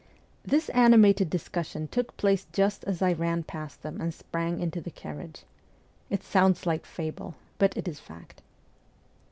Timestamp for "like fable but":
6.65-7.77